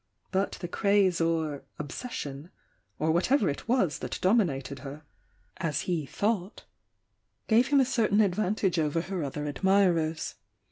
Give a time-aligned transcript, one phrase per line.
[0.31, 2.49] But the craze or "ob .^ession,"
[2.97, 5.03] or whatever it was that dominated her,
[5.57, 6.65] as he thought,
[7.47, 10.33] gave him a certain advantage over her other admirers.